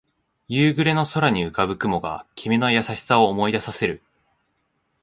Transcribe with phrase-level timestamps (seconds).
[0.47, 4.01] 夕暮れの空に浮かぶ雲が君の優しさを思い出させる